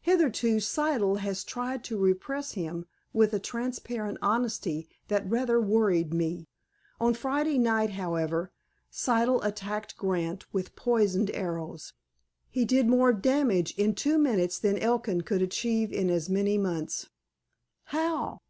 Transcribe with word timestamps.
Hitherto, 0.00 0.60
Siddle 0.60 1.18
has 1.18 1.44
tried 1.44 1.84
to 1.84 1.98
repress 1.98 2.52
him, 2.52 2.86
with 3.12 3.34
a 3.34 3.38
transparent 3.38 4.16
honesty 4.22 4.88
that 5.08 5.28
rather 5.28 5.60
worried 5.60 6.14
me. 6.14 6.48
On 6.98 7.12
Friday 7.12 7.58
night, 7.58 7.90
however, 7.90 8.50
Siddle 8.90 9.44
attacked 9.44 9.98
Grant 9.98 10.46
with 10.54 10.74
poisoned 10.74 11.30
arrows. 11.34 11.92
He 12.48 12.64
did 12.64 12.86
more 12.86 13.12
damage 13.12 13.74
in 13.76 13.94
two 13.94 14.16
minutes 14.16 14.58
than 14.58 14.78
Elkin 14.78 15.20
could 15.20 15.42
achieve 15.42 15.92
in 15.92 16.08
as 16.08 16.30
many 16.30 16.56
months." 16.56 17.10
"How?" 17.88 18.40